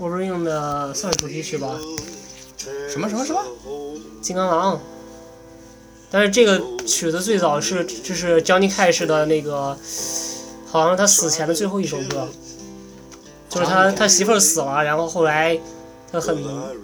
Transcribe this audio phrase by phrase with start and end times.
[0.00, 1.76] Wolverine 的算是主题曲吧，
[2.88, 3.42] 什么什么什么？
[4.22, 4.80] 金刚狼。
[6.10, 9.76] 但是这个曲子最早是就是 Johnny Cash 的那个，
[10.66, 12.28] 好像他死前的最后一首歌，
[13.50, 15.58] 就是他他媳妇儿死了，然后后来
[16.10, 16.36] 他很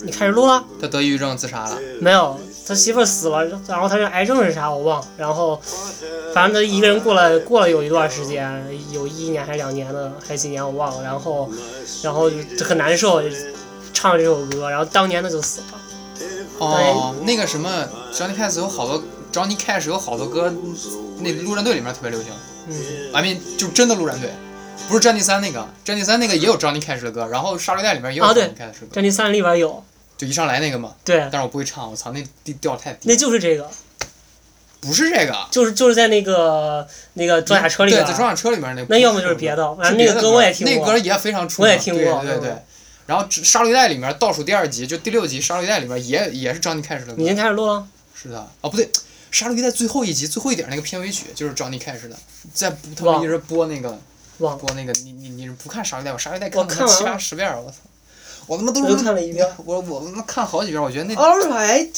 [0.02, 1.78] 你开始录了他得抑郁症自杀了。
[2.00, 2.38] 没有？
[2.66, 5.60] 他媳妇儿死了，然后他是癌症是啥我忘了，然后
[6.32, 11.50] 反正他一个人过了过了有一段时间，有一年还是两年的，还几年我忘了，然后
[12.02, 13.22] 然后就很难受，
[13.92, 15.66] 唱这首歌，然后当年他就死了。
[16.58, 17.68] 哦，那个什么
[18.12, 20.52] Johnny Cash 有好多 Johnny Cash 有好多歌，
[21.18, 22.30] 那陆战队里面特别流行。
[22.68, 22.76] 嗯
[23.12, 24.30] ，I mean 就真的陆战队，
[24.88, 29.84] 不是战地三那个，战地三那个也有 Johnny Cash 的歌，然后沙漏带里面也有 Johnny Cash 的歌，战地三里边有，
[30.16, 30.94] 就一上来那个嘛。
[31.04, 33.08] 对，但是我不会唱，我操，那地调太低。
[33.08, 33.70] 那就是这个，
[34.80, 38.84] 不是这个，就是就是在那个那个装甲车里边对，在装甲车里面那。
[38.88, 40.86] 那要么就是别的，反正那个歌我也听过。
[40.86, 41.76] 那歌也非常出我名。
[41.76, 42.62] 也听过对对对嗯。
[43.06, 47.14] 然后《杀戮一代》里面倒数第二集，就第六集《杀戮一代》里面也也是 Johnny Cash 的歌。
[47.18, 47.86] 你已经开始录了？
[48.14, 48.86] 是的，哦不对，
[49.30, 52.16] 《杀戮一代》最后一集最后一点那个片尾曲就是 Johnny Cash 的，
[52.54, 53.98] 在他们一直播那个
[54.38, 57.76] 播那个，你你你不看《杀戮一代》，我《杀戮一代》我看了七八十遍儿，我操！
[58.46, 59.46] 我他妈都是看了一遍。
[59.64, 61.92] 我我他妈看好几遍，我觉得那 All right,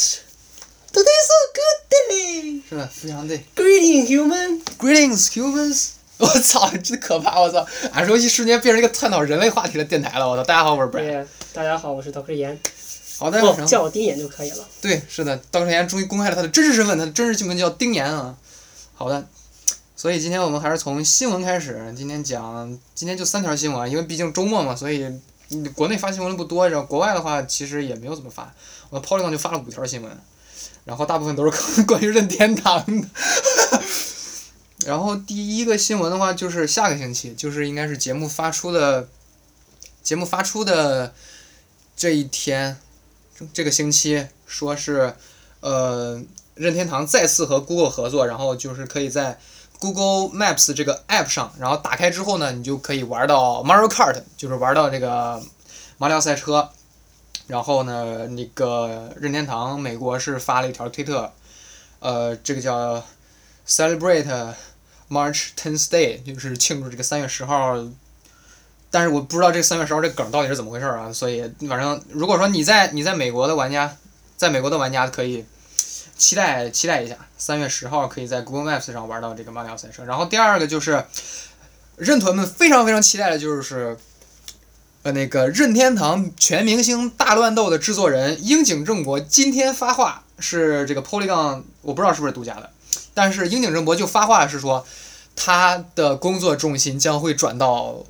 [0.92, 2.62] today's a good day.
[2.69, 3.44] 是吧非常对。
[3.55, 4.62] Greeting, human.
[4.78, 5.89] Greetings, humans！
[6.19, 7.41] 我操，真可怕！
[7.41, 10.28] 我操，俺说一瞬间变成一个探讨人类话题的电台了。
[10.28, 10.91] 我操，大家好，我是。
[10.91, 12.33] 对，大家好，我是 Dr.
[12.33, 12.58] 严。
[13.19, 14.67] 好的，叫我丁岩就可以了。
[14.80, 18.34] 对，是的，刀客岩终于公开了他的真实身份，他的真实姓名叫丁岩啊。
[18.94, 19.27] 好的，
[19.94, 21.92] 所以今天我们还是从新闻开始。
[21.97, 25.06] 今天讲，今天就三条新闻，因为毕竟周末嘛，所以
[25.48, 28.52] 你国内发新闻的不多，然后国外的话其实也没有怎么发。
[28.91, 30.19] 我的 poly 上就发了五条新闻，
[30.84, 33.08] 然后大部分都是关 于任天堂的。
[34.84, 39.08] 然后第一个新闻的话，就是下个星期，就是应该是节目发出的，
[40.02, 41.12] 节目发出的
[41.97, 42.77] 这一天，
[43.52, 45.14] 这个星期说是，
[45.61, 46.22] 呃，
[46.55, 49.40] 任天堂再次和 Google 合作，然后就是可以在
[49.79, 55.42] Google Maps 这个 App 上，然后打开之后呢，你就可以玩到 Mario Kart，就是玩到这个
[55.98, 56.70] 马里奥赛车。
[57.47, 61.33] 然后呢，那个任天堂美国是发了一条推特，
[62.01, 63.01] 呃，这个叫
[63.69, 64.55] Celebrate
[65.09, 67.77] March 10th Day，就是庆祝这个三月十号。
[68.91, 73.97] 但是我不知道这三月十号这梗到底是怎么回事啊，所以反正如果说你在你在美国的玩家，
[74.37, 75.45] 在美国的玩家可以
[76.16, 80.04] 期待期待一下，三月十号可以在 Google Maps 上玩到这个马里奥赛车。
[80.04, 81.04] 然后第二个就是
[81.96, 83.96] 任屯们非常非常期待的就是。
[85.02, 92.68] 呃，那个任天堂全明星大乱斗的制作人樱井正博今天发话，是这个 Polygon，我不知道是不是独家的，
[93.14, 94.84] 但是樱井正博就发话是说，
[95.36, 98.04] 他的工作重心将会转到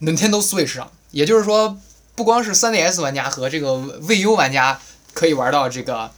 [0.00, 1.78] Nintendo Switch 上，也就是说，
[2.16, 4.80] 不光是 3DS 玩家和这个 VU 玩家
[5.14, 6.10] 可以玩到这个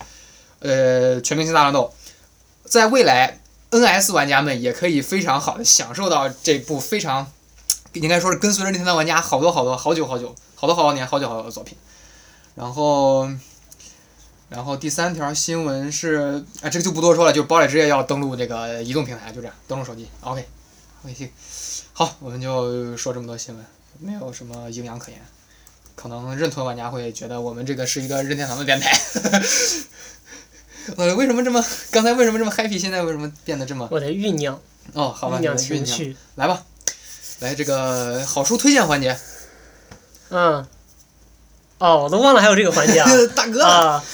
[0.62, 1.92] 呃全明星大乱斗，
[2.64, 3.38] 在未来
[3.70, 7.30] NS 玩家们也可以非常好的享受到这部非常。
[7.94, 11.76] 应该说是跟随着任天堂玩家好多好多好久好久好多好多年好久好久的作品，
[12.54, 13.30] 然后，
[14.48, 20.08] 然后第三条新闻是啊，这个就不多说了，就是堡垒之夜要登录这个移动平台，就这样登录手机。
[20.22, 21.30] OK，OK，行，
[21.92, 23.62] 好，我们就说这么多新闻，
[23.98, 25.20] 没有什么营养可言，
[25.94, 28.90] 可能任屯玩家会觉得我们这个是一个任天堂的电台。
[30.96, 32.78] 呃，为什么这么刚才为什么这么 happy？
[32.78, 34.60] 现在为什么变得这么我在酝酿，
[34.94, 35.08] 哦？
[35.08, 36.16] 好吧，酝酿情绪。
[36.34, 36.62] 来吧，
[37.40, 39.16] 来这个好书推荐环节。
[40.30, 40.66] 嗯。
[41.78, 43.10] 哦，我都忘了还有这个环节啊。
[43.34, 44.04] 大哥，啊，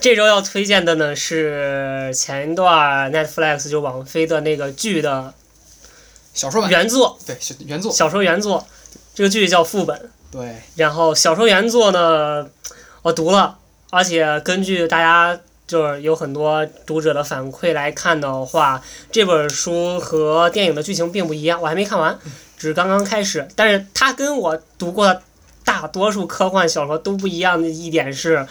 [0.00, 5.34] 这周要推荐的呢是前一段 Netflix 就网飞的那个剧的
[6.32, 8.66] 小说版原作，对小原作小说原作，
[9.14, 10.10] 这个剧叫副本。
[10.30, 12.48] 对然后小说原作呢，
[13.02, 13.58] 我读了，
[13.90, 15.38] 而且根据大家
[15.72, 22.18] 就是有很多读者的反馈来看的话，这本书和电影的剧情并不一样，我还没看完，
[22.58, 23.48] 只是刚刚开始。
[23.56, 25.22] 但是它跟我读过的
[25.64, 28.46] 大多数科幻小说都不一样的一点是，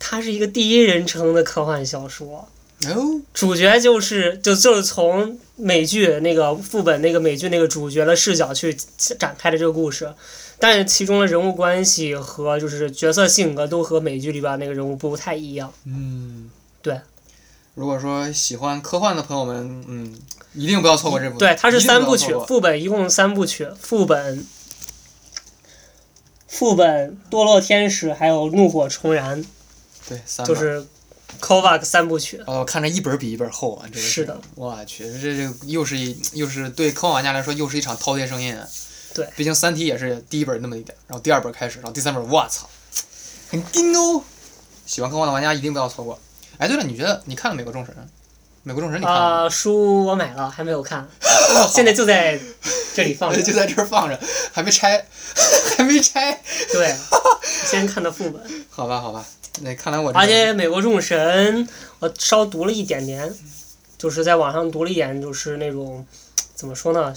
[0.00, 2.48] 它是一个第一人称的科幻小说。
[2.88, 8.72] 哦主角就是就就是从美剧那个副本那个美剧那个主角的视角去
[9.18, 10.12] 展开的这个故事，
[10.58, 15.72] 但是其中的人物关系和就是角色性格都和美剧里边那个人物不太一样。
[15.84, 16.50] 嗯
[16.82, 17.00] 对。
[17.74, 20.18] 如果说喜欢科幻的朋友们，嗯，
[20.52, 21.38] 一定不要错过这部。
[21.38, 24.44] 对，它是三部曲副本一共三部曲，副本、
[26.48, 29.44] 副本、堕落天使还有怒火重燃，
[30.08, 30.56] 对，三本。
[30.56, 30.84] 就是
[31.40, 32.42] Kovac 三部曲。
[32.48, 33.86] 哦，看着一本比一本厚啊！
[33.86, 38.66] 这个是的，我去，这这又是一又是对科幻玩家来说又是一场饕餮盛宴啊。
[39.18, 42.68] 对毕竟《三体》也是第一本那么一点，然后第二本开始，然后第三本，我操，
[43.50, 44.22] 很硬哦。
[44.86, 46.18] 喜欢科幻的玩家一定不要错过。
[46.58, 47.94] 哎，对了，你觉得你看了《美国众神》？
[48.62, 49.26] 《美国众神》你看了吗？
[49.44, 51.08] 啊、书我买了，还没有看，
[51.70, 52.38] 现在就在
[52.94, 53.40] 这里放着。
[53.42, 54.18] 就在这儿放着，
[54.52, 55.06] 还没拆，
[55.76, 56.40] 还没拆。
[56.72, 56.94] 对，
[57.66, 58.42] 先看的副本。
[58.70, 59.24] 好吧，好吧，
[59.62, 61.66] 那看来我这而且《美国众神》
[61.98, 63.32] 我稍读了一点点，
[63.96, 66.06] 就是在网上读了一点，就是那种
[66.54, 67.16] 怎么说呢，它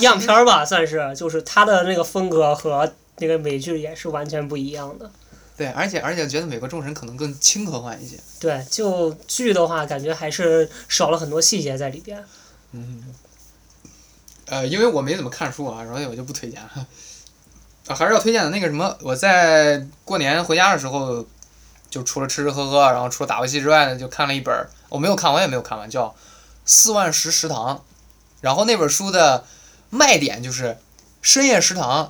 [0.00, 5.10] 样片儿吧，算是，就是他的那个风格和那个美剧也是完全不一样的。
[5.56, 8.18] 对，而且而且觉得《美国众神》可能更轻科幻一些。
[8.38, 12.22] 对，就剧的话，感觉还是少了很多细节在里边。
[12.72, 13.14] 嗯
[14.46, 16.86] 呃，因为我没怎么看书啊，所以我就不推荐了。
[17.88, 21.24] 啊，还是要推荐的那个什么，我在过年回家的时候，
[21.88, 26.08] 就除了吃吃喝喝，然后除了打游戏之外呢，就看了一本儿，我没有看完也没有看完，叫
[26.64, 27.76] 《四万十食堂》。
[28.40, 29.44] 然后那本书的
[29.90, 30.64] 卖点就是
[31.22, 32.06] 《深夜食堂》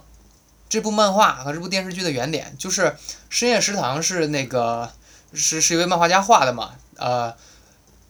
[0.69, 2.83] 这部漫画和这部电视剧的原点，就是
[3.29, 4.91] 《深夜食堂》是那个
[5.33, 7.35] 是是一位漫画家画的嘛，呃，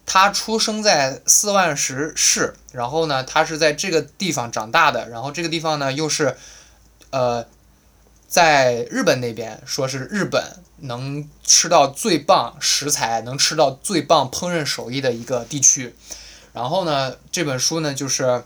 [0.06, 6.36] 他出生在四万十市，然后呢，他是在这个地方长大的，然后这个地方呢又是，
[7.10, 7.44] 呃，
[8.28, 15.94] 在日本那边说是日本能吃到最棒食材，能吃到最棒烹饪手艺的一个地区。
[16.52, 18.44] 然后呢，这本书呢就是，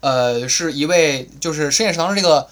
[0.00, 2.48] 呃，是一位就是深夜食堂这个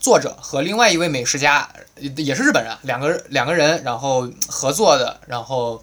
[0.00, 1.68] 作者和另外一位美食家，
[1.98, 5.82] 也是日本人，两个两个人然后合作的，然后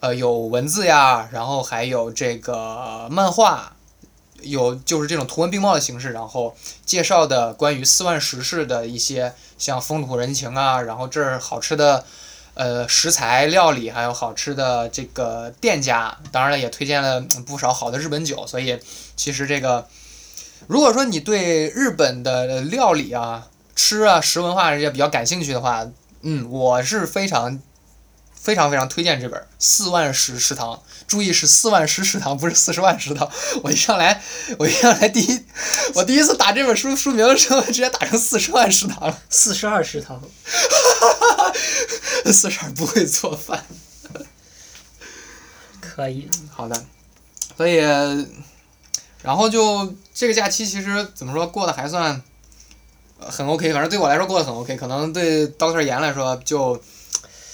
[0.00, 3.74] 呃有文字呀，然后还有这个漫画，
[4.42, 6.54] 有就是这种图文并茂的形式，然后
[6.84, 12.04] 介绍的关于四万十市的一些像风土人情啊，然后这儿好吃的。
[12.54, 18.44] 呃，食材料理还有好吃的这个店家，当然了，也推荐了不少好的日本酒。
[18.48, 18.76] 所以，
[19.14, 19.86] 其实这个，
[20.66, 25.86] 如果说你对日本的料理啊、吃啊、食文化这些比较感兴趣的话，
[26.22, 27.60] 嗯，我是非常、
[28.34, 30.74] 非常非常推荐这本《四万食食堂》。
[31.06, 33.30] 注意是四万食食堂，不是四十万食堂。
[33.62, 34.22] 我一上来，
[34.58, 35.44] 我一上来第一，
[35.94, 39.18] 我第一次打这本书书名的时候，直接打成四十万食堂了。
[39.30, 40.20] 四十二食堂，
[42.26, 43.64] 四十二不会做饭。
[45.80, 46.28] 可以。
[46.50, 46.84] 好的，
[47.56, 47.80] 所以，
[49.22, 52.22] 然后就这个假期其实怎么说过得还算，
[53.18, 56.80] 呃很 OK，反正对我来说过得很 OK，可能对 Doctor 严来说就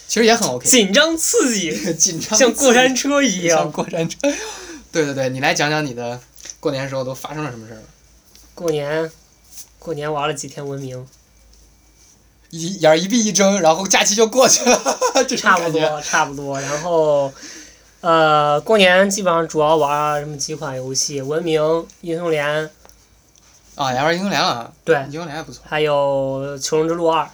[0.06, 3.72] 其实也很 OK，紧张刺激， 紧张像过山车一像样。
[3.72, 4.18] 过山车。
[4.92, 6.20] 对对对，你来讲讲你的
[6.60, 7.82] 过年时候都发生了什么事儿吧？
[8.54, 9.10] 过年，
[9.80, 11.04] 过年玩了几天文明，
[12.50, 14.96] 一眼一闭一睁，然后假期就过去了，
[15.36, 15.72] 差不。
[15.72, 16.60] 多，差不多。
[16.60, 17.32] 然后，
[18.04, 22.70] 呃，过年基本上主要玩什么几款游戏：文明、英雄联，
[23.76, 25.62] 啊，也玩英雄联了，对，英雄联还不错。
[25.66, 27.26] 还有求生之路二。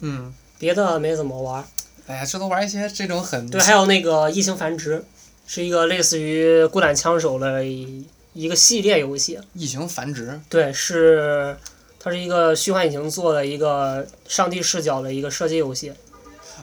[0.00, 1.64] 嗯，别的没怎么玩。
[2.08, 5.04] 哎呀，这都玩一些这种很对，还有那个异形繁殖，
[5.46, 9.38] 是一个类似于孤胆枪手的一一个系列游戏。
[9.54, 10.40] 异形繁殖。
[10.48, 11.56] 对，是
[12.00, 15.90] 它是一个虚幻引擎做的一个上帝视角的一个射击游戏。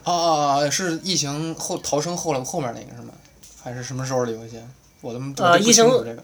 [0.04, 3.14] 哦哦哦，是异形后逃生后了后面那个是吗？
[3.62, 4.58] 还是什么时候的游戏？
[5.00, 6.22] 我都我都不呃异形这个。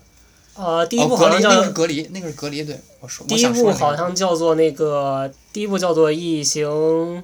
[0.55, 7.23] 呃，第一部好像叫、那个是隔离，那个是隔离，对，我说第一部好像叫做那个第一部叫做异形，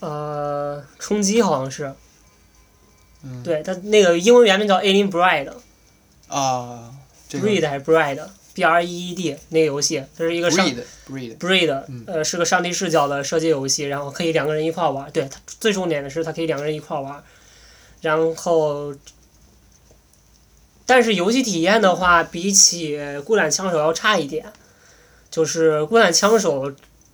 [0.00, 1.92] 呃，冲击好像是。
[3.22, 5.52] 嗯对，它那个英文原名叫 Alien Breed，Breed
[6.28, 6.92] 啊，
[7.28, 15.08] 这个还是 Bride？B R E E D 那个游戏，它是一个上 breed breed Breed，嗯呃，是个上帝视角的射击游戏，然后可以两个人一块玩。
[15.12, 17.22] 对，它最重点的是它可以两个人一块玩。
[18.00, 18.94] 然后，
[20.86, 24.52] 但是游戏体验的话，比起孤胆枪手要差一点。
[25.30, 26.72] 就是孤胆枪手，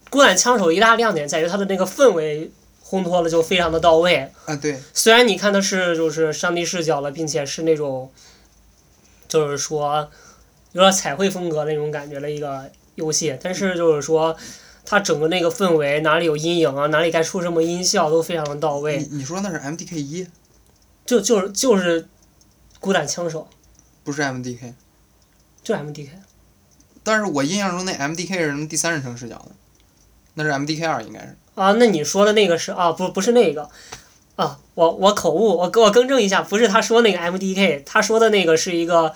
[0.09, 2.49] 孤胆枪手一大亮点在于它的那个氛围
[2.87, 4.31] 烘托的就非常的到位。
[4.45, 8.13] 啊，对，虽然你看的是就是上帝视角了，并且是那种，
[9.27, 10.09] 就是说
[10.71, 14.35] 有点彩绘风格那种感觉的一个游戏，但是就是说
[14.87, 20.29] 它整个那个氛围哪里有阴影啊，哪里该出什么音效都非常的到位，你你说那是 MDK 一，
[21.07, 22.09] 就就是就是
[22.81, 23.49] 孤胆枪手，
[24.03, 24.73] 不是 MDK，
[25.63, 26.09] 就是 MDK。
[27.03, 29.49] 但是我印象中那 MDK 是什么第三人称视角的，
[30.35, 31.37] 那是 MDK 二应该是。
[31.55, 33.69] 啊，那你说的那个是啊，不不是那个，
[34.37, 39.15] 啊，我我口误，我我更正一下，不是他说那个 MDK，他说的那个是一个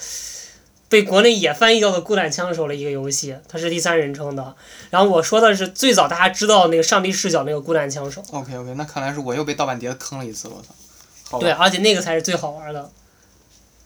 [0.88, 4.54] 被国内也翻译叫做孤胆枪手的一个游戏，它是第三人称的。
[4.90, 10.74] 然后我说的是最早大家知道那个上帝视角那个孤胆枪手，OK OK，那看来是我又被盗版碟坑了一次，我操。
[11.30, 12.90] 好对，而且那个才是最好玩的。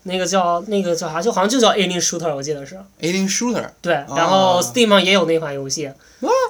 [0.04, 2.76] 那个叫那个叫啥，就好像就叫 Alien Shooter，我记得是。
[3.00, 5.92] Alien Shooter 对，然后哦 Steam 上也有那款游戏，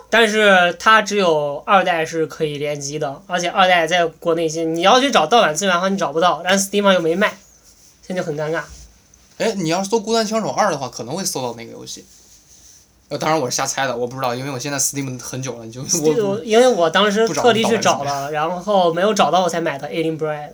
[0.08, 7.36] 但是它只有二代是可以联机的，而且二代在国内现你要去找盗版资源的话，你找不到，但 Steam 上又没卖，
[8.06, 8.62] 现在就很尴尬。
[9.36, 12.06] 哎，你要是搜《孤单枪手二》的话，可能会搜到那个游戏。
[13.10, 15.82] 呃，当然我是瞎猜的，我不知道，因为我现在 Steam 很久了，你就
[16.42, 20.52] 因为我当时特地去找了，然后没有找到，我才买的 Alien Breed。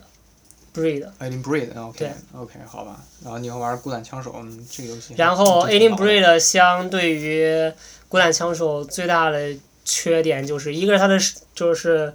[0.75, 5.15] Breed，Alien Breed OK 对 OK 好吧，然后你要玩《孤胆枪手》，嗯，这个游戏。
[5.17, 7.73] 然后 Alien Breed 相对于
[8.09, 11.19] 孤胆枪手最大的缺点就是一个是它的
[11.55, 12.13] 就是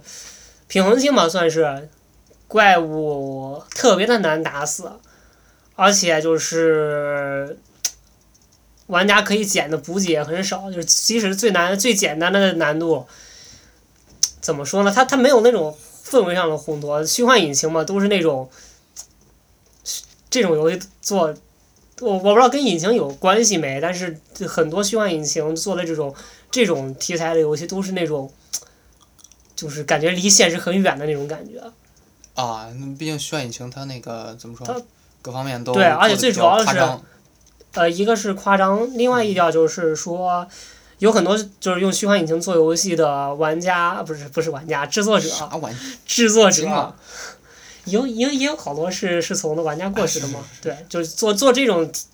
[0.66, 1.88] 平衡性吧，算是
[2.48, 4.92] 怪物特别的难打死，
[5.74, 7.58] 而且就是
[8.86, 13.06] 玩家可以捡的补给也很少，就是即使最难最简单的难度，
[14.40, 14.92] 怎么说呢？
[14.94, 18.50] 它它没有那种氛围上的烘托，虚幻引擎嘛，都是那种
[20.28, 21.34] 这种游戏做。
[22.00, 26.12] 我我不知道跟引擎有关系没，但是很多虚幻引擎做的这种
[26.50, 28.30] 这种题材的游戏都是那种，
[29.54, 31.60] 就是感觉离现实很远的那种感觉。
[32.34, 34.82] 啊，那毕竟虚幻引擎它那个怎么说它说，
[35.22, 36.78] 各方面都对而且最主要的是
[37.74, 40.46] 呃，一个是夸张，另外一点就是说，
[40.98, 45.28] 有很多就是用虚幻引擎做游戏的玩家，不是不是玩家，制作者？
[46.06, 46.94] 制作者。
[47.86, 52.06] 有也也有好多是是从那玩家过去的嘛对，就是做做这种体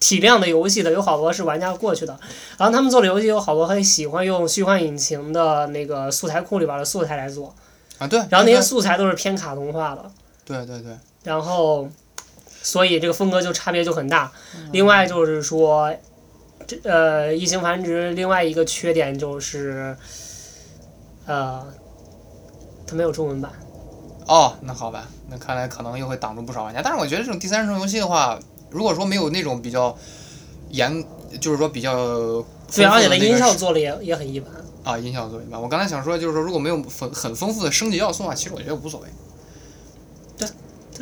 [0.00, 2.18] 体量的游戏的，有好多是玩家过去的，
[2.56, 7.54] 然后他们做的游戏有好多很喜欢用虚幻引擎的那个素材库里边的素材来做，
[7.98, 8.18] 啊，对。
[8.30, 10.10] 然后那些素材都是偏卡通化的，
[10.44, 11.88] 对对对，然后，
[12.62, 14.32] 所以这个风格就差别就很大。
[14.72, 15.94] 另外就是说，
[16.66, 19.96] 这呃，异形繁殖另外一个缺点就是，
[21.26, 21.62] 呃，
[22.86, 23.50] 它没有中文版。
[24.26, 26.80] 哦，那好吧，那看来可能又会挡住不少玩家。
[26.82, 28.38] 但是我觉得这种第三人称游戏的话，
[28.70, 29.94] 如果说没有那种比较
[30.70, 31.04] 严，
[31.40, 31.94] 就是说比较
[32.74, 34.50] 对，而且它丰富的音效做的也也很一般。
[34.82, 35.60] 啊，音效做一般。
[35.60, 39.08] 我刚才想说，就是说如果没有很很丰富的升级要素的话，其实我觉得无所谓。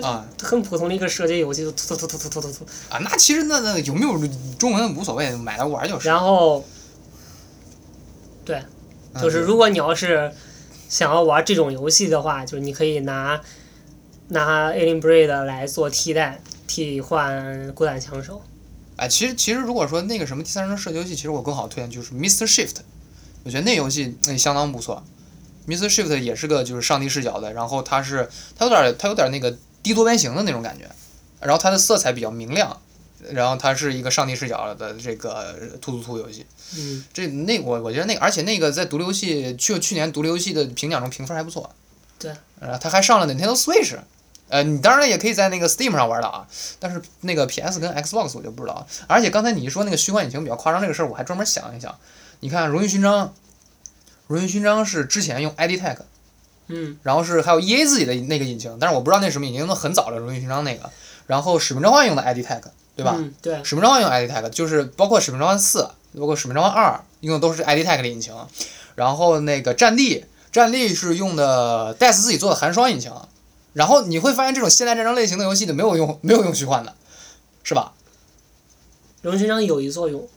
[0.00, 2.64] 啊很普通的一个射击游戏，就突突突突突突突。
[2.88, 4.18] 啊，那其实那那有没有
[4.58, 6.08] 中文无所谓，买来玩就是。
[6.08, 6.64] 然后，
[8.44, 8.62] 对，
[9.12, 10.32] 嗯就是如果你要是
[10.88, 13.40] 想要玩这种游戏的话，就是你可以拿
[14.28, 18.40] 拿 Alien Breed 来做替代，替换孤胆枪手。
[18.96, 22.46] 哎，其实其实如果说那个什么第三人称射击游戏，其实我更好推荐就是 Mr.
[22.46, 22.76] Shift，
[23.44, 25.02] 我觉得那游戏那相当不错。
[25.66, 25.84] Mr.
[25.84, 30.88] Shift 也是个就是上帝视角的，然后它是它有点它有点那个低多边形的那种感觉，
[31.40, 32.80] 然后它的色彩比较明亮，
[33.30, 36.46] 然后它是一个上帝视角的这个突突突游戏。
[36.76, 41.70] 嗯，这那我我觉得那个，而且那个在独立游戏去去年独立游戏的评奖中评分还不错。
[42.18, 42.32] 对。
[42.60, 43.98] 然后它还上了 Nintendo Switch，
[44.48, 46.46] 呃，你当然也可以在那个 Steam 上玩的啊，
[46.78, 48.86] 但是那个 PS 跟 Xbox 我就不知道。
[49.08, 51.94] 而且刚才你一说那个虚幻引擎比较夸张这个事儿，我还专门想一想。
[52.40, 53.34] 你看荣誉勋章，
[54.28, 55.98] 荣誉勋章是之前用 ID Tech，
[56.68, 60.90] 嗯，然后是还有 EA 自己的那个引擎，但是我不知道那什么引擎，都很早的荣誉勋章那个。
[61.26, 62.62] 然后使命召唤用的 ID Tech，
[62.96, 63.14] 对吧？
[63.18, 65.88] 嗯，对，使命召唤用 ID Tech，就是包括使命召唤四，
[66.18, 68.34] 包括使命召唤二用的都是 ID Tech 的引擎。
[68.94, 73.12] 然后那个战地，战地是用的 DICE 自己做的寒霜引擎。
[73.72, 76.94] 然后你会发现这种现代战争类型的游戏的没有用没有用虚幻的，
[77.62, 77.94] 是吧？
[79.22, 80.28] 荣誉勋章有一座用，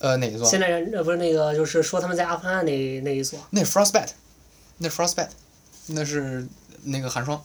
[0.00, 0.46] 呃，哪一座？
[0.46, 4.10] 现代人呃不是那个，就是说他们在阿富汗那那一座，那 Frostbite，
[4.78, 5.28] 那 Frostbite，
[5.86, 6.46] 那是
[6.84, 7.42] 那个寒霜。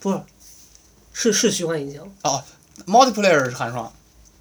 [0.00, 0.20] 不是，
[1.12, 2.00] 是是虚幻引擎。
[2.22, 2.42] 哦
[2.86, 3.92] Multiplayer 是寒霜，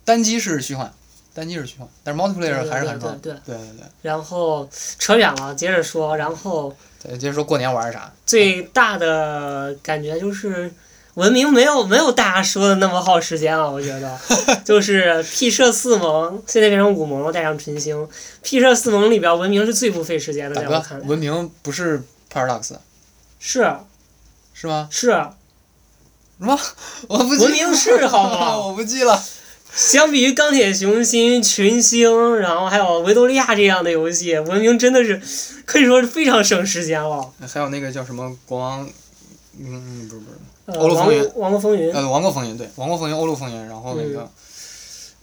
[0.06, 0.92] 单机是虚幻，
[1.34, 3.20] 单机是虚幻，但是 Multiplayer 还是寒霜。
[3.20, 3.56] 对对对。
[3.56, 8.12] 对对对然后扯远了，接着说，然后对，接着说过年玩啥？
[8.26, 10.74] 最大的感觉就是。
[11.16, 14.18] 文明没有没有大家说的那么耗时间了，我觉得，
[14.64, 18.08] 就是 P 社四盟现在变成五盟了，带上群星。
[18.42, 21.08] P 社四盟里边，文明是最不费时间的，大哥在我看，来。
[21.08, 22.02] 文明不是
[22.32, 22.74] Paradox
[23.40, 23.70] 是
[24.54, 24.88] 是吗？
[24.92, 25.34] 是，什
[26.40, 26.60] 么？
[27.08, 29.22] 我不记文明是好吗 我不记了。
[29.74, 35.22] 相比于钢铁雄心、群星，然后还有维多利亚这样的游戏，文明真的是
[35.66, 37.32] 可以说是非常省时间了。
[37.48, 38.90] 还有那个叫什么国王，
[39.60, 40.38] 嗯，不是不是，
[40.80, 44.30] 欧陆风云国王国风云，呃，王国风云对，王国风云、欧陆风云，然后那个，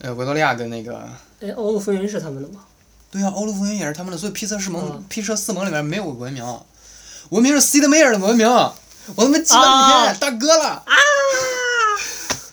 [0.00, 1.00] 呃，维多利亚跟那个，
[1.40, 2.64] 哎，欧陆风云是他们的吗？
[3.10, 6.44] 对啊，欧陆风云也是他们的，所以 P 社四盟、嗯 P 社四盟里面没有文明，
[7.30, 10.94] 文明是 Sid Meier 的文明，我他妈记了啊你天，大哥了啊！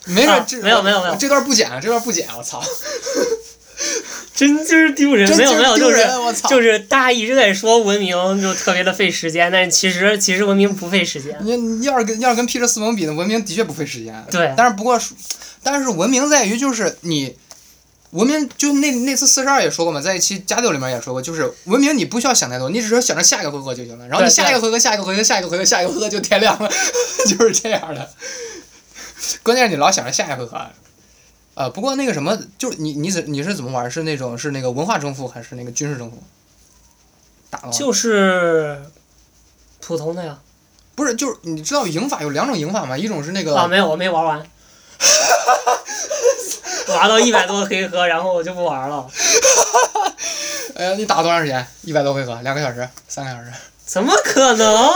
[0.05, 2.63] 没事，啊这没有没有没有这段不剪，这段不剪，我操！
[4.35, 5.29] 真就是丢人！
[5.37, 6.07] 没有没有，就是！
[6.49, 11.37] 就是大家一直在说文明就特别的费时间，但是其实其实文明不费时间。
[11.41, 14.25] 你你要是跟要是跟 P 四蒙比呢，文明的确不费时间。
[14.31, 14.99] 对但是不过，
[15.63, 17.35] 但是文明在于就是你，
[18.11, 24.07] 文明就那那次四十二也说过嘛，在一期加六里面也说过，就是文明你不需要想太多，你只是想着下一个回合就行了。
[24.07, 26.69] 然后你下一个回合、下一个回合、下一个回合、下一个回合就天亮了，
[27.27, 28.09] 就是这样的。
[29.43, 30.61] 关键是你老想着下一回合。
[31.55, 33.89] 呃，不过那个什么，就是你你怎你是怎么玩？
[33.89, 36.21] 是那种是那个文化征服还是那个军事征服？
[37.49, 37.59] 打？
[37.71, 38.79] 就是
[39.81, 40.37] 普通的呀。
[40.95, 42.97] 不是，就是你知道赢法有两种赢法吗？
[42.97, 44.39] 一种是那个啊，没有，我没玩完。
[46.87, 49.05] 玩到一百多个回合，然后我就不玩了。
[50.75, 51.65] 哎呀，你打多长时间？
[51.81, 53.51] 一百多回合，两个小时，三个小时。
[53.85, 54.91] 怎么可能？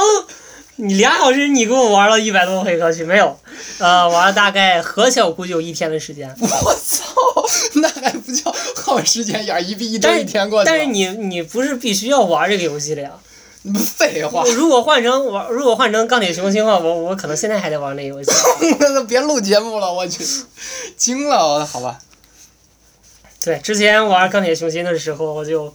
[0.81, 3.37] 你俩小时你跟我玩了一百多回合去没有？
[3.79, 6.33] 呃，玩了大概合起来我估计有一天的时间。
[6.39, 7.05] 我操，
[7.75, 10.77] 那还不叫耗时间眼儿，一比一周但一天过去了。
[10.77, 13.11] 但是你你不是必须要玩这个游戏的呀？
[13.63, 18.31] 你不废话，如果换成玩，如果换成钢铁雄心的话，我我可能现在还得玩那游戏。
[18.79, 20.23] 那别录节目了，我去，
[20.95, 21.99] 惊了，我好吧。
[23.43, 25.73] 对，之前玩钢铁雄心的时候，我就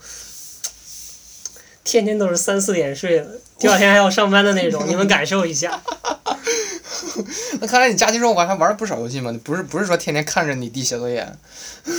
[1.85, 5.81] 天天都是三四点睡的，第二天还要上班的那种， 你们感受一下。
[7.61, 9.31] 那看来你假期时候我还玩了不少游戏嘛？
[9.31, 11.31] 你不是不是说天天看着你弟写作业？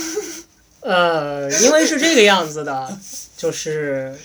[0.80, 2.98] 呃，因为是这个样子的，
[3.36, 4.18] 就是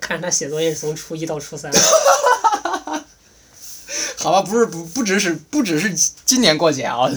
[0.00, 1.70] 看着他写作业是从初一到初三。
[4.16, 5.94] 好吧，不是不不只是不只是
[6.24, 7.10] 今年过节啊，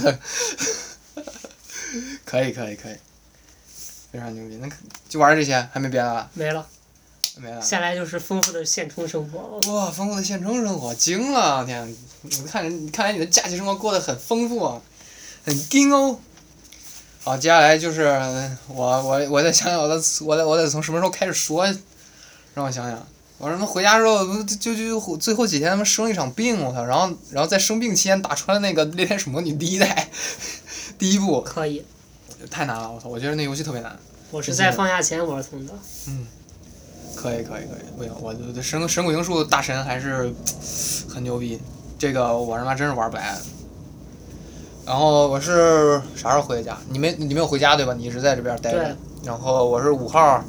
[2.26, 2.96] 可以可以可以，
[4.12, 4.58] 非常牛逼。
[4.62, 4.70] 那
[5.10, 6.30] 就玩这些，还没别的了？
[6.34, 6.66] 没了，
[7.38, 7.62] 没了。
[7.62, 9.60] 下来就是丰富的现充生活。
[9.72, 11.66] 哇，丰富的县城生活，惊了！
[11.66, 14.82] 天，你看人，看来你的假期生活过得很丰富啊，
[15.46, 16.20] 很惊哦。
[17.24, 18.04] 好，接下来就是
[18.68, 21.66] 我我我再想想我得我得我得从什么时候开始说，
[22.54, 23.08] 让我想想。
[23.40, 26.86] 我他妈回家之后就就就最后几天他妈生了一场病，我操！
[26.86, 30.10] 然后然后在生病期间打穿了那个《猎天使魔女》第一代，
[30.98, 31.84] 第一部可以，
[32.50, 33.10] 太难了，我操！
[33.10, 34.00] 我觉得那游戏特别难。
[34.32, 35.74] 我是在放假前玩通的。
[37.16, 40.34] 可以可以可以，不行，我的神神谷英树大神还是
[41.10, 41.60] 很牛逼，
[41.98, 43.38] 这个我他妈真是玩不来。
[44.86, 46.78] 然后我是啥时候回的家？
[46.90, 47.94] 你没你没有回家对吧？
[47.94, 48.98] 你一直在这边待对着。
[49.24, 50.44] 然后我是五号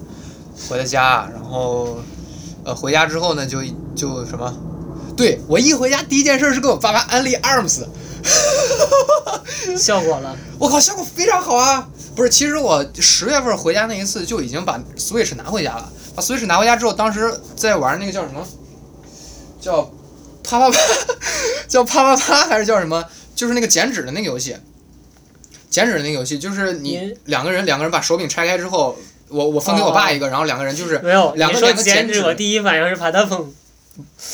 [0.68, 1.98] 回的家，然后
[2.64, 3.62] 呃回家之后呢就
[3.94, 4.52] 就什么？
[5.16, 7.84] 对我一回家第一件事是给我爸妈安利 ARMS，
[9.78, 11.88] 效果了， 我靠，效果非常好啊！
[12.16, 15.92] 不是，其实我十月份回家那一次就已经把 Switch 拿回家了。
[16.14, 18.46] 把 Switch 拿回家之后，当时在玩那个叫什么，
[19.60, 19.82] 叫
[20.42, 20.78] 啪啪啪，
[21.68, 23.04] 叫啪啪啪还是叫什么？
[23.34, 24.56] 就是那个剪纸的那个游戏。
[25.70, 28.96] 剪纸的那个游戏，就是你你两个人两个人把手柄拆开之后，
[29.28, 31.34] 我我分给我爸一个，然后两个人就是没有。
[31.34, 33.52] 两个剪纸，我第一反应是啪嗒碰。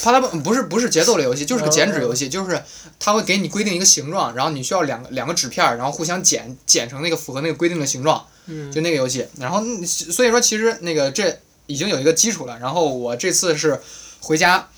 [0.03, 2.63] 啪嗒不不是不是节奏类游戏，就是个剪纸哦游戏，就是
[2.99, 8.27] 它会给你规定一个形状，然后你需要两个两个纸片，然后互相剪剪成那个符合那个规定的形状。
[8.47, 9.27] 嗯，就那个游戏。
[9.39, 12.59] 然后嗯所以说其实那个这已经有一个基础了。
[12.59, 13.81] 然后我这次是
[14.21, 14.69] 回家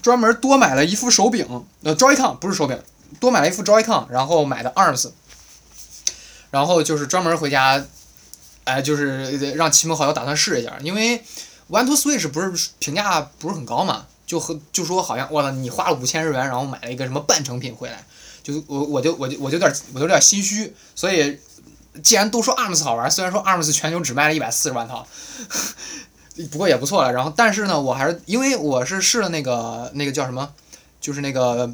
[0.00, 2.80] 专门多买了一副手柄，呃，Joy-Con 不是手柄，
[3.18, 5.10] 多买了一副 Joy-Con，然后买的 ARMS，
[6.50, 7.84] 然后就是专门回家，
[8.64, 11.22] 哎，就是让亲朋好友打算试一下，因为
[11.68, 14.06] One to Switch 不是评价不是很高嘛。
[14.28, 18.04] 就和就说好像我操，你花了五千日元，然后买了一个什么半成品回来，
[18.42, 21.38] 就我我就我就我就有点我就有点心虚，所以
[22.02, 25.06] 既然都说 ARMS 好玩，虽然说 ARMS 全球只卖了一百四十万套，
[26.50, 27.12] 不过也不错了。
[27.12, 30.52] 然后，但是呢，我还是因为我是试了那个那个叫什么，
[31.00, 31.70] 就是那个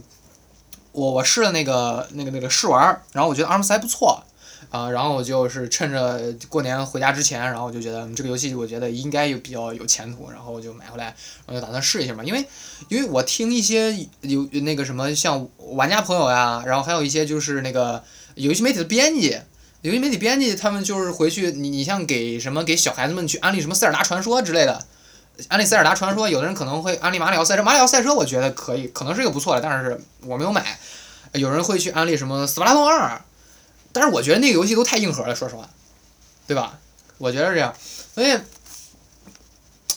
[0.92, 4.24] 我我试了那个那个那个试玩，然后我觉得 ARMS 还不错。
[4.70, 11.14] 啊、然后我就是趁着过年回家之前，然后我就觉得、这个游戏我觉得应该有比较有前途，然后我就买回来，
[11.46, 12.24] 我就打算试一下嘛。
[12.24, 12.44] 因为
[12.88, 18.02] 因为我听一些有那个什么像玩家朋友呀，然后还有一些就是那个
[18.34, 19.38] 游戏媒体的编辑，
[19.84, 24.82] 有些媒体编辑他们就是回去，你你像给什么给小孩子们去安利什么塞尔达传说之类的，
[25.48, 30.78] 安利塞尔达传说，有的人可能会安利马里奥赛车，马里奥赛车我觉得可以，可能是一个不错的，但是我没有买。
[31.34, 33.20] 有人会去安利什么斯巴达通二，
[33.92, 35.68] 但是我觉得那个游戏都太硬核了，说实话，
[36.46, 36.78] 对吧？
[37.18, 37.76] 我觉得是这样，
[38.14, 38.32] 所以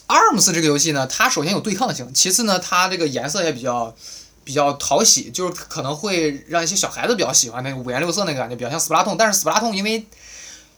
[0.08, 3.95] ARMS 这个游戏呢，它首先有对抗性，其次呢，它这个颜色也比较
[4.47, 9.17] 比较讨喜，就是可能会让一些小孩子比较喜欢那个五颜六色那个感觉，比较像斯普拉通。
[9.17, 10.07] 但是斯普拉通因为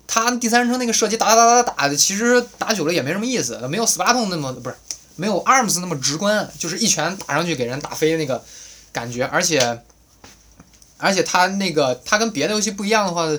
[0.07, 4.75] 它第三人称那个射击打打打打打的，其实打久了也没什么意思，没有斯普拉通那么不是
[5.17, 8.43] 没有 ARMS 那么直观，就是一拳打上去给人打飞那个
[8.91, 9.83] 感觉，而且
[10.97, 13.29] 而且它那个它跟别的游戏不一样的话，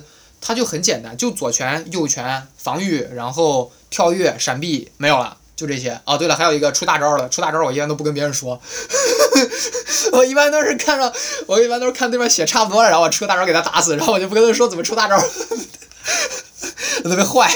[0.41, 6.01] 它就很简单，就左拳、右拳、防御，然后跳跃、闪避，没有了，就这些。
[6.07, 8.59] 哦，对了，还有一个出大招的，出大招我一般都不跟别人说，
[10.13, 11.13] 我一般都是看着，
[11.47, 15.19] 我一般都是看对面血差不多了，然后我出个大招给他打死，然后我就不跟他说怎么出大招，
[17.05, 17.53] 特别坏。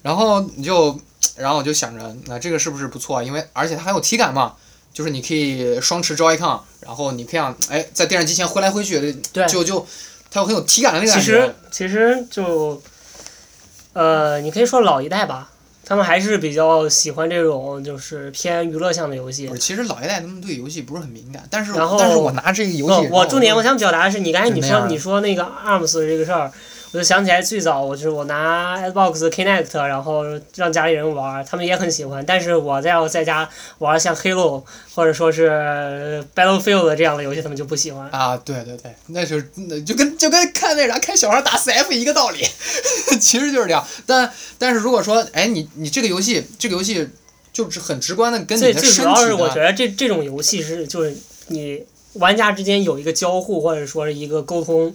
[0.00, 0.98] 然后你就，
[1.36, 3.22] 然后我就想着，那这个是不是不错？
[3.22, 4.54] 因为而且它很有体感嘛，
[4.94, 9.86] 就是你可以双持 Joy-Con，然后你可以让哎在电视机前挥来挥去，对就就
[10.30, 11.88] 它有很有体感的那个感觉其实。
[11.88, 12.80] 其实就，
[13.92, 15.50] 呃，你可以说老一代吧，
[15.88, 26.52] 他们还是比较喜欢这种就是偏娱乐向的游戏其实老一代他们对游戏不是很敏感，但是然后但是我拿这个游戏，哦，我重点我想表达的是，你刚才你说你说那个 ARMS 这个事儿，
[26.92, 30.24] 我就想起来最早我就是我拿 Xbox Kinect，然后
[30.56, 33.48] 让家里人玩儿，他们也很喜欢，但是我在要在家
[33.78, 38.08] 玩像 Halo 或者说是 Battlefield 这样的游戏，他们就不喜欢。
[38.10, 42.42] 啊，对对对，那就是那就跟就跟看那啥看小孩打 CF 一个道理，
[43.20, 43.86] 其实就是这样。
[44.06, 47.08] 但但是如果说，哎，你你这个游戏这个游戏
[47.52, 51.14] 就是很直观的跟你最的身体最主要是我觉，得这这种游戏是就是
[51.48, 54.94] 你玩家之间有一个交互或者说是一个沟通，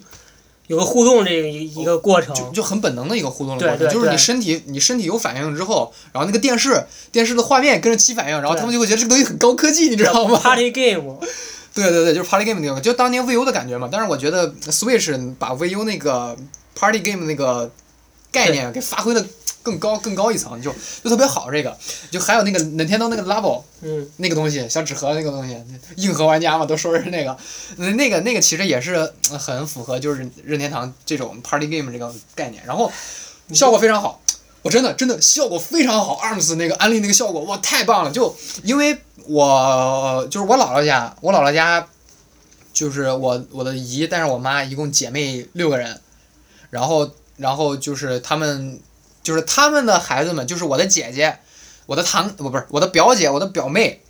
[0.73, 2.33] 有个互动这个一一个过程。
[2.35, 11.17] 就就很本能的一个互动的过程，就是你身体你身体有反应之后，然后那个电视电视的画面跟着起反应，然后他们就会觉得这个东西很高科技，你知道吗？Party game，
[11.73, 13.89] 对对对，就是 Party Game 那个，就当年 VU 的感觉嘛。
[13.91, 16.35] 但是我觉得 Switch 把 VU 那个
[16.75, 17.71] Party Game 那个
[18.31, 19.25] 概念给发挥的
[19.63, 20.71] 更高更高一层，就
[21.03, 21.49] 就特别好。
[21.49, 21.75] 这个
[22.11, 25.57] 就还有那个任天堂那个 Labo 嗯，那个东西，小纸盒那个东西，
[25.95, 27.35] 硬核玩家嘛都说是那个，
[27.77, 28.93] 那那个那个其实也是
[29.31, 32.91] 呃很符合就是任天堂这种 Party Game 这个概念，然后
[33.53, 34.19] 效果非常好。
[34.61, 38.11] 我真的真的效果非常好，ARMS 那个安利那个效果哇太棒了！
[38.11, 38.97] 就因为
[39.27, 41.85] 我就是我姥姥家，我姥姥家
[42.71, 45.99] 就是我我的姨带上我妈，一共姐妹六个人，
[46.69, 48.79] 然后然后就是他们
[49.23, 51.39] 就是他们的孩子们，就是我的姐姐，
[51.87, 54.03] 我的堂不不是我的表姐，我的表妹，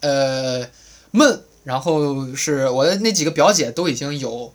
[0.00, 0.66] 呃
[1.12, 4.52] 们，然后是我的那几个表姐都已经有。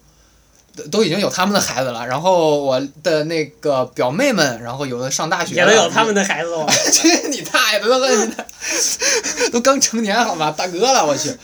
[0.74, 6.66] 都都已经有他们的孩子了，然后我的那个表妹们，然后有的上大学也了，都有他们的孩子了。
[6.94, 7.86] 去你大爷的！
[7.90, 10.50] 都都刚成年好吗？
[10.50, 11.36] 大哥了，我去，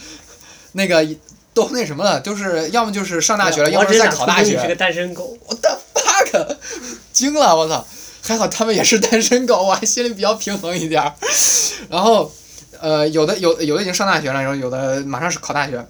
[0.71, 1.05] 那个
[1.53, 4.51] 都那什么了，就是要么就是上大学了，要我么是在考大学。
[4.51, 5.37] 明你是个单身狗。
[5.45, 6.55] 我的 fuck，
[7.11, 7.85] 惊了，我操！
[8.27, 11.13] 还好他们也是单身狗，我还心里比较平衡一点儿。
[11.89, 12.29] 然后，
[12.81, 15.87] 呃，有的有有的已经上大学了，然后有的马上是考大学。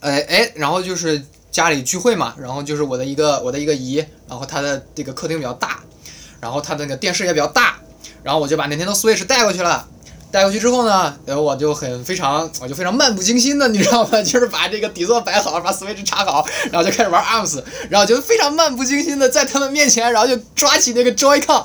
[0.00, 5.80] 哎哎，然后就是家里聚会嘛，然后就是我的一个我的一个姨，然后她的这个客厅比较大，
[6.40, 7.78] 然后她那个电视也比较大，
[8.22, 9.88] 然后我就把那天的 Switch 带过去了。
[10.34, 14.18] 带过去之后呢，然后我就很非常，我就非常漫不经心的，你知道吗？
[14.20, 21.62] 就是把这个底座摆好，把 Switch 插好，然后就开始玩 ARMS，然后就非常漫不经心的在他们面前，然后就抓起那个 Joy-Con，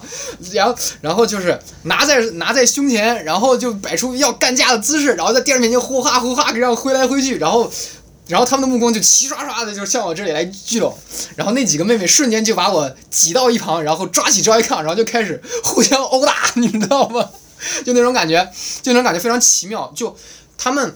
[0.54, 7.72] 然后然后就是拿在拿在胸前，然后就摆出要干架的姿势，然后在电视面前呼哈呼哈这样挥来挥去，然后。
[8.28, 10.96] 然后他们的目光就齐刷刷的就向我这里来聚拢，
[11.36, 17.28] 然后那几个妹妹瞬间就把我挤到一旁，然后抓起 Joy-Con，然后就开始互相殴打，你知道吗？
[17.86, 18.43] 就那种感觉，
[18.82, 19.91] 就那种感觉非常奇妙。
[19.95, 20.15] 就
[20.58, 20.95] 他们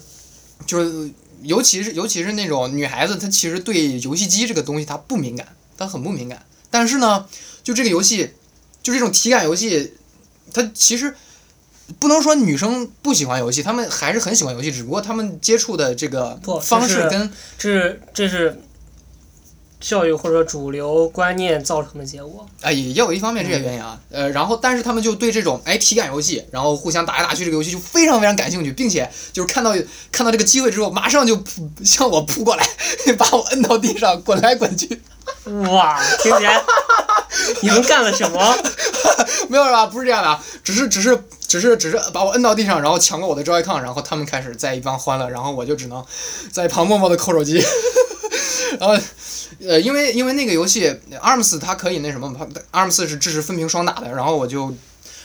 [0.65, 6.45] 就是，尤其是尤其是那种女孩子，她其实对游戏机这个东西她不敏感，她很不敏感。
[6.69, 7.27] 但是呢，
[7.63, 8.31] 就这个游戏，
[8.81, 9.93] 就这种体感游戏，
[10.53, 11.13] 它其实
[11.99, 18.61] 不能说女生不喜欢游戏，她们还是很喜欢游戏，只不过她们接触的这个方式就是跟这是这是
[19.83, 22.45] 教育或者主流观念造成的结果。
[22.61, 29.75] 哎，也也有一方面这些原因啊，呃，然后但是他们就对这种哎体感游戏，然后互相打来打去这个游戏就非常非常感兴趣，并且就是看到
[30.09, 32.65] 看到这个机会之后，马上就扑向我扑过来，
[33.17, 35.01] 把我摁到地上，滚来滚去。
[35.69, 36.63] 哇，听起来
[37.61, 38.57] 你们干了什么？
[39.49, 39.85] 没有吧？
[39.85, 46.03] 不是这样的啊，只是只是只是只是把我摁到地上，然后抢过我的 Joy-Con，然后他们开始在一帮欢乐，然后我就只能
[46.51, 47.61] 在一旁默默的扣手机。
[48.83, 49.03] 然后，
[49.65, 52.35] 呃，因为因为那个游戏 ARMS 它可以那什么
[52.71, 54.73] ，ARMS 是支持分屏双打的，然后我就。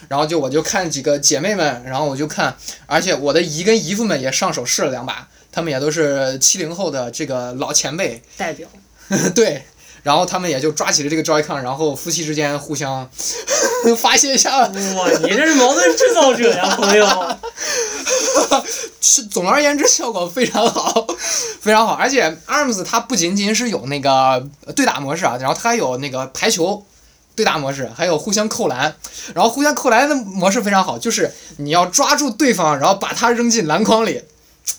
[0.07, 8.68] 然后就我就看几个姐妹们，然后我就看，而且我的姨跟姨夫们也上手试了两把，他们也都是七零后的这个老前辈，代表
[9.35, 9.64] 对，
[10.05, 13.11] 然后他们也就抓起了这个 Joy-Con，然后夫妻之间互相
[13.99, 14.59] 发泄一下。
[14.61, 17.37] 哇，你这是矛盾制造者呀，朋友。
[19.01, 21.07] 是总而言之，效果非常好，
[21.61, 21.94] 非常好。
[21.94, 26.85] 而且 ARMS 它不仅仅是有那个对打模式啊，然后它还有那个排球
[27.35, 28.94] 对打模式，还有互相扣篮。
[29.35, 34.23] 然后互相扣篮的模式非常好，就是你要抓住对方，然后把他扔进篮筐里，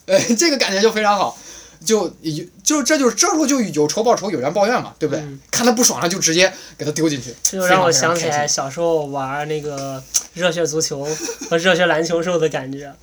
[0.06, 1.38] 呃，这个感觉就非常好。
[1.86, 5.24] 就有就这就是这时候就有仇报仇，有怨报怨嘛，对不对？
[5.24, 11.08] 嗯看他不爽了就直接给他丢进去，这就让我想起来小时候玩那个热血足球
[11.50, 12.94] 和热血篮球时候的感觉。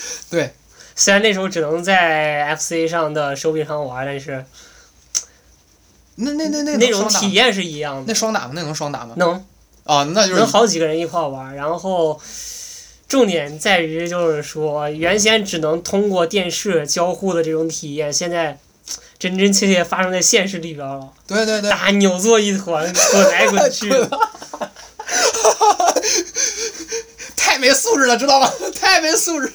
[0.30, 0.54] 对，
[0.94, 4.44] 虽然那时候只能在 FC 上的手柄上玩，但是
[6.16, 8.04] 那那那那那种体验是一样的。
[8.08, 8.52] 那双打吗？
[8.54, 9.14] 那能双打吗？
[9.16, 9.44] 能
[9.84, 12.20] 啊，那就是能好几个人一块玩，然后
[13.08, 18.58] 重点在于就是说，原先只能通过电视交互的这种体验，现在
[19.18, 23.90] 真真切切发生在现实里边了，对对对，大家扭作一团，滚来滚去。
[27.36, 28.52] 太没素质了，知道吗？
[28.78, 29.50] 太没素质。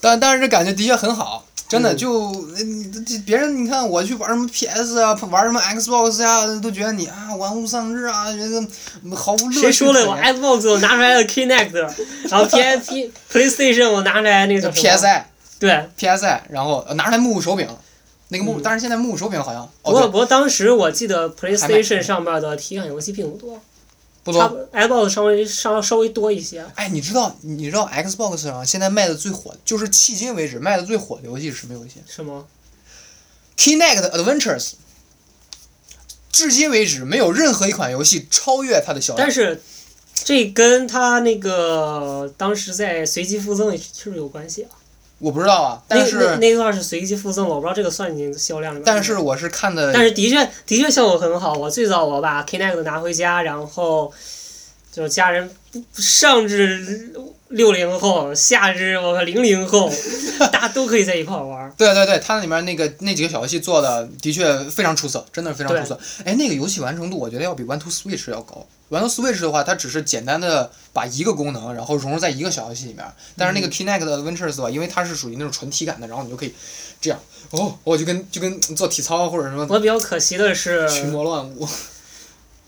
[0.00, 10.08] 但但是这感觉的确很好，真的嗯就嗯这别人你看我去玩什么 PS 啊，玩什么 Xbox 呀、都觉得你啊玩物丧志啊，觉得毫无乐趣谁说了？
[10.10, 11.72] 我 Xbox 我拿出来了 Kinect，
[12.30, 15.22] 然后 PSP PlayStation 我拿出来那个 PSI
[15.58, 17.68] 对，PSI，然后呃拿出来木木手柄，
[18.28, 23.60] 那个木，嗯但是现在木木手柄好像不过哦不过当时我记得 PlayStation 上面的体感游戏并不多，对
[24.22, 24.68] 不差多。
[24.72, 26.64] Xbox 稍微稍稍微多一些。
[26.74, 32.46] 哎，你知道你知道 Xbox 上现在卖的最火，就是迄今为止卖的最火的游戏是什么游戏什么
[33.56, 34.72] ？？Kinect Adventures。
[36.32, 39.34] 至今为止，没有任何一款游戏超越它的销量但。
[39.34, 39.60] 是
[40.14, 44.70] 这跟他那个当时在随机附赠是不是有关系啊？
[45.20, 48.84] 我不知道啊，但那那是那段是随机附赠了，我不知道这个算进销量里面。
[48.84, 51.52] 但是我是看的，但是的确的确效果很好。
[51.52, 54.12] 我最早我把 Kinect 拿回家，然后
[54.90, 55.48] 就是家人
[55.94, 57.12] 上至
[57.50, 59.90] 六零后，下至我和零零后，
[60.52, 61.72] 大家都可以在一块儿玩儿。
[61.76, 65.98] 对对对，它里面那个那几个小游戏做的的确非常出色，真的是非常出色。
[66.24, 68.66] 哎，那个游戏完成度我觉得要比 One to Switch 要高。
[68.88, 73.04] One to Switch 的话，它只是简单的把一个功能然后融入在一个小游戏里面，
[73.36, 76.54] 但是那个嗯 Kinect Adventures 的话，因为它是属于那种纯体感的，然后你就可以
[77.00, 77.18] 这样，
[77.50, 81.68] 哦，我就跟就跟做体操或者什么我比较可惜的是，群魔乱舞。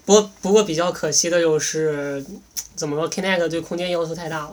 [0.04, 2.24] 不过不过比较可惜的就是，
[2.74, 4.52] 怎么说，Kinect 对空间要求太大了。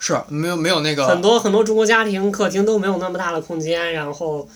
[0.00, 4.48] 是没有没有那个很多很多中国家庭客厅都没有那么大的空间，然后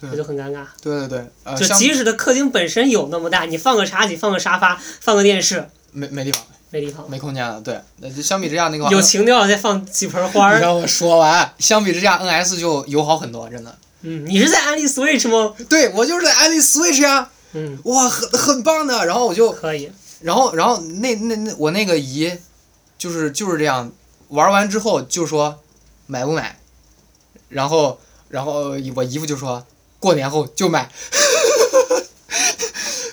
[0.00, 0.64] 对这就很尴尬。
[0.82, 7.04] 对对对，呃，就即使的客厅本身有那么大，你放个茶几、放个沙发、放个电视，没没地方没地方。
[7.08, 7.60] 没空间了。
[7.60, 10.56] 对，那就相比之下那个有情调再放几盆花儿。
[10.56, 13.76] 你让我说完，相比之下，NS 就友好很多，真的。
[14.02, 15.54] 嗯，你是在安利 Switch 吗？
[15.68, 19.04] 对我就是在安利 Switch 呀，嗯，哇，很很棒的。
[19.04, 19.90] 然后我就，可以。
[20.20, 22.32] 然后然后那那那我那个姨，
[22.96, 23.90] 就是就是这样，
[24.28, 25.60] 玩完之后就说
[26.06, 26.58] 买不买，
[27.48, 29.64] 然后然后我姨夫就说
[29.98, 30.88] 过年后就买，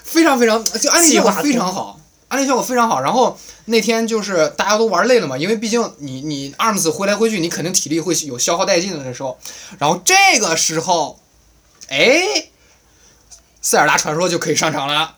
[0.04, 3.02] 非常非常就安利效果非常好，安利效果非常好。
[3.02, 9.38] 然后那天就是大家都玩累了嘛，因为毕竟你你 ARMS 挥来挥去，你肯定体力会有消耗殆尽的那时候。
[9.80, 11.20] 然后这个时候，
[11.88, 12.50] 哎，
[13.62, 15.16] 塞尔达传说就可以上场了，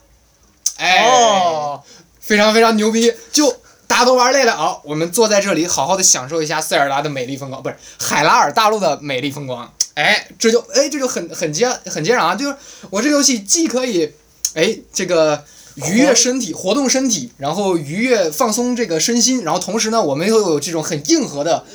[0.78, 1.84] 哎，哦，
[2.20, 3.62] 非常非常牛逼，就。
[3.88, 4.78] 大家都玩累了啊！
[4.84, 9.74] 我们坐在这里，好好的享受一下塞尔达的美丽风光，不是海拉尔大陆的美丽风光。
[9.96, 12.36] 哎，这就哎，这就很很接很接壤啊！
[12.36, 12.56] 就是
[12.90, 14.12] 我这个游戏既可以，
[14.54, 15.44] 哎，这个
[15.76, 21.66] 愉悦身体、活动身体，然后愉悦放松这个身心，然后同时呢，我们又有这种很硬核的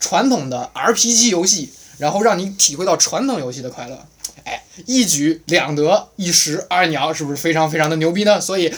[0.00, 4.06] 传统的 RPG 游戏，然后让你体会到传统游戏的快乐。
[4.44, 8.40] 哎，一举两得，一石二鸟，是不是非常非常的牛逼呢？
[8.40, 8.74] 所以。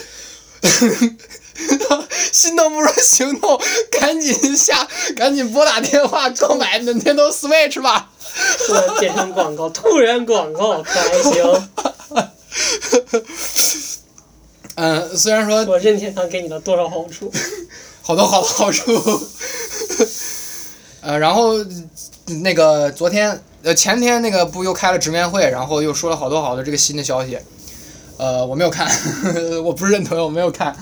[2.31, 3.59] 心动不如行动，
[3.91, 8.09] 赶紧下，赶紧拨打电话购买 Nintendo Switch 吧。
[8.65, 11.69] 突然变成广告，突然广告，可还行。
[14.75, 17.31] 嗯， 虽然说我任天堂给你了多少好处？
[18.03, 18.99] 好多好好处，
[21.01, 21.53] 呃，然后
[22.41, 27.37] 那个昨天呃前天那个不又开了直面会，然后又说了好多好多这个新的消息，
[28.17, 28.89] 呃，我没有看，
[29.63, 30.75] 我不是认同，我没有看，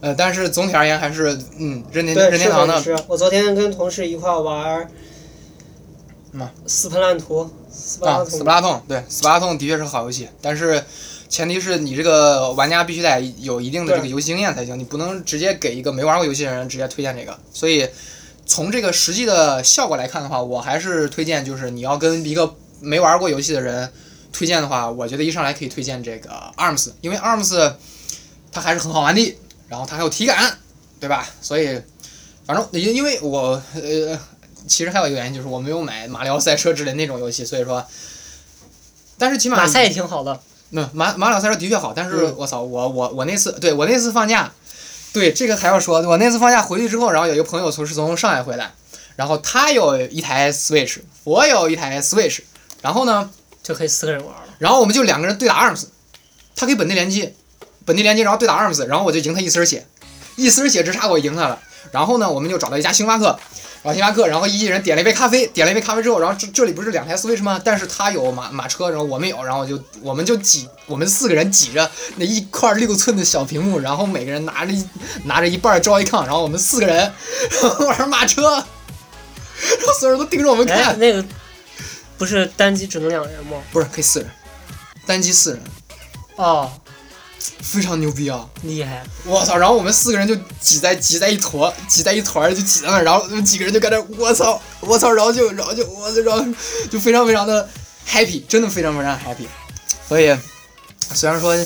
[0.00, 3.04] 呃，但是总体而言还是嗯任天对，任天堂的。
[3.08, 4.88] 我昨天跟同事一块玩儿
[6.30, 10.82] 什么斯普烂图，斯普啊，兰图斯普拉痛，对，斯普拉痛的确是好游戏，但是
[11.28, 17.36] 前提是你这个玩家必须得有一定的这个游戏经验才行，你不能直接给一个没玩过游戏的人直接推荐这个。
[17.52, 17.88] 所以
[18.44, 23.90] 从这个实际的效果来看的话，我还是推荐就是你要跟一个没玩过游戏的人
[24.32, 27.72] 推荐的话，我觉得一上来可以推荐这个 ARMS，因为 ARMS
[28.52, 29.36] 它还是很好玩的，
[29.68, 30.58] 然后它还有体感，
[31.00, 31.28] 对吧？
[31.40, 31.80] 所以
[32.46, 34.18] 反正因因为我呃。
[34.68, 37.86] 其实还有一个原因就是我没有买马里奥赛车之类那种游戏，所以说，
[39.16, 40.40] 但是起码马赛也挺好的。
[40.70, 44.52] 那马马里奥赛车的确好，但是嗯我操，我我我那次对我那次放假，
[45.12, 48.74] 对这个还要说，我那次放假回去之后，然后有一个朋友从是从上海回来，
[49.14, 52.40] 然后他有一台 Switch，我有一台 Switch，
[52.82, 53.30] 然后呢，
[53.62, 54.48] 就可以四个人玩了。
[54.58, 55.84] 然后我们就两个人对打 ARMS，
[56.56, 57.32] 他可以本地联机，
[57.86, 59.86] 本地连接，然后对打 ARMS，然后我就赢他一丝血，
[60.36, 61.58] 一丝血之差我赢他了。
[61.92, 63.26] 然后呢，我们就找到一家星巴克，
[63.82, 67.60] 然后星巴克，然后一人点了一杯咖啡，点了一杯咖啡之后，然后这这里不是两台 Switch 吗？
[67.64, 74.84] 但是他有马马车，然后我没有，然后我就我们就挤，我们四个人挤着那一块六寸的小屏幕，然后每个人拿着一
[75.24, 76.96] 拿着一半 Joy-Con，然后我们四个人
[77.62, 78.60] 然后 玩马车，然
[79.86, 81.24] 后所有人都盯着我们哎，看，那个
[82.18, 83.58] 不是单机只能两人吗？
[83.72, 84.28] 不是可以四人，
[85.06, 85.62] 单机四人，
[86.34, 86.72] 哦，
[87.60, 88.48] 非常牛逼啊！
[88.62, 89.04] 厉害！
[89.24, 89.56] 我操！
[89.56, 96.44] 然后我们四个人就挤在挤在一坨，挤在一团儿就挤在那儿，然后几个人就搁那，我操，我操，然后就然后就我操，然后
[96.90, 97.68] 就非常非常的
[98.08, 99.46] happy，真的非常非常 happy。
[100.08, 100.36] 所以
[101.14, 101.56] 虽然说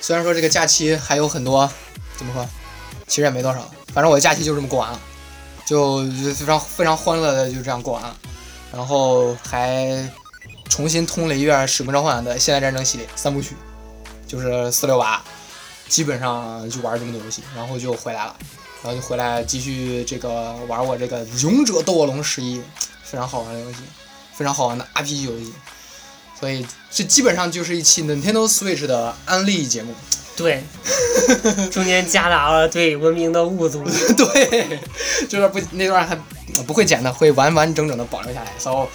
[0.00, 1.70] 虽然说这个假期还有很多
[2.16, 2.46] 怎么说，
[3.06, 5.00] 其实也没多少，反正我的假期就这么过完了，
[5.66, 8.16] 就就非常非常欢乐的就这样过完了，
[8.72, 10.08] 然后还
[10.68, 13.56] 重新通了一遍《使命召唤》的现代战争系列三部曲，
[14.28, 15.20] 就是四六八。
[15.88, 18.36] 基本上就玩这么多游戏，然后就回来了，
[18.82, 22.58] 然后就回来继续这个玩我这个《勇者斗恶龙十一》，
[23.02, 23.78] 非常好玩的游戏，
[24.34, 25.54] 非常好玩的 RPG 游戏，
[26.38, 29.94] 所以这基本上就是一期 Nintendo Switch 的安利节目。
[30.36, 30.62] 对，
[31.72, 33.82] 中间夹杂了对文明的误读。
[34.14, 34.78] 对，
[35.26, 36.14] 就是不那段还
[36.66, 38.52] 不会剪的，会完完整整的保留下来。
[38.58, 38.88] 所以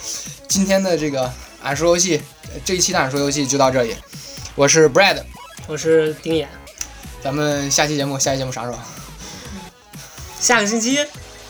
[0.47, 2.21] 今天的这个俺说游戏，
[2.63, 3.95] 这一期的俺说游戏就到这里，
[4.55, 5.23] 我是 Brad，
[5.65, 6.47] 我是丁眼，
[7.23, 8.77] 咱们下期节目，下期节目啥时候？
[10.39, 10.99] 下个星期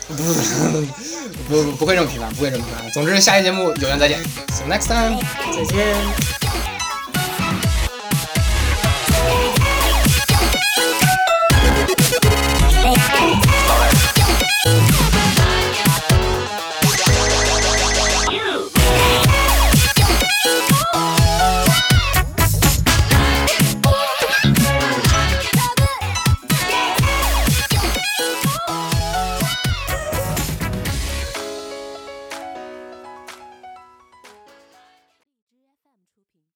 [0.07, 0.33] 不不
[1.49, 2.89] 不不不会这么频繁，不会这么频繁。
[2.91, 5.19] 总之，下期节目有缘再见，See you next time。
[5.53, 6.42] 再见。